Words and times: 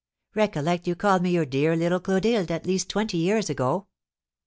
Recollect 0.33 0.87
you 0.87 0.95
called 0.95 1.21
me 1.21 1.29
your 1.29 1.45
dear 1.45 1.75
little 1.75 1.99
Clotilde 1.99 2.49
at 2.49 2.65
least 2.65 2.89
twenty 2.89 3.19
years 3.19 3.51
ago." 3.51 3.85